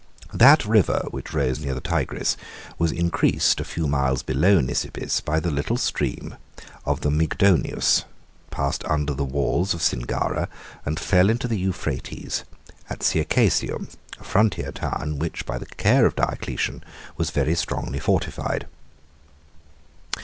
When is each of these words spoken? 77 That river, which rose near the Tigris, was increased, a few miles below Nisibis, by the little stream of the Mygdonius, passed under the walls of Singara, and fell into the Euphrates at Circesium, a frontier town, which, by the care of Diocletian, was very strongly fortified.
77 0.31 0.37
That 0.39 0.65
river, 0.65 1.05
which 1.11 1.31
rose 1.31 1.59
near 1.59 1.75
the 1.75 1.79
Tigris, 1.79 2.35
was 2.79 2.91
increased, 2.91 3.59
a 3.59 3.63
few 3.63 3.85
miles 3.87 4.23
below 4.23 4.59
Nisibis, 4.59 5.21
by 5.23 5.39
the 5.39 5.51
little 5.51 5.77
stream 5.77 6.33
of 6.87 7.01
the 7.01 7.11
Mygdonius, 7.11 8.05
passed 8.49 8.83
under 8.85 9.13
the 9.13 9.23
walls 9.23 9.75
of 9.75 9.83
Singara, 9.83 10.47
and 10.87 10.99
fell 10.99 11.29
into 11.29 11.47
the 11.47 11.59
Euphrates 11.59 12.45
at 12.89 13.01
Circesium, 13.03 13.89
a 14.19 14.23
frontier 14.23 14.71
town, 14.71 15.19
which, 15.19 15.45
by 15.45 15.59
the 15.59 15.67
care 15.67 16.07
of 16.07 16.15
Diocletian, 16.15 16.83
was 17.15 17.29
very 17.29 17.53
strongly 17.53 17.99
fortified. 17.99 18.65